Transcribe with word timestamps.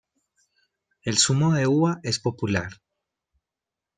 El 1.03 1.19
zumo 1.19 1.53
de 1.53 1.67
uva 1.67 1.99
es 2.01 2.17
popular. 2.19 2.71